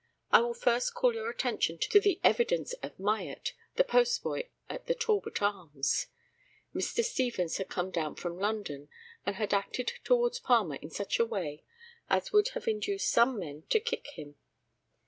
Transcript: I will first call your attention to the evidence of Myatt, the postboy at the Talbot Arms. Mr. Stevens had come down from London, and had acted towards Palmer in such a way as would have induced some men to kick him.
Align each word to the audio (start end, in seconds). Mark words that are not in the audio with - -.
I 0.31 0.39
will 0.41 0.55
first 0.55 0.95
call 0.95 1.13
your 1.13 1.29
attention 1.29 1.77
to 1.77 1.99
the 1.99 2.19
evidence 2.23 2.73
of 2.81 2.99
Myatt, 2.99 3.53
the 3.75 3.83
postboy 3.83 4.45
at 4.67 4.87
the 4.87 4.95
Talbot 4.95 5.43
Arms. 5.43 6.07
Mr. 6.73 7.03
Stevens 7.03 7.57
had 7.57 7.69
come 7.69 7.91
down 7.91 8.15
from 8.15 8.39
London, 8.39 8.89
and 9.27 9.35
had 9.35 9.53
acted 9.53 9.93
towards 10.03 10.39
Palmer 10.39 10.77
in 10.81 10.89
such 10.89 11.19
a 11.19 11.25
way 11.25 11.63
as 12.09 12.33
would 12.33 12.47
have 12.55 12.67
induced 12.67 13.11
some 13.11 13.37
men 13.37 13.61
to 13.69 13.79
kick 13.79 14.07
him. 14.15 14.37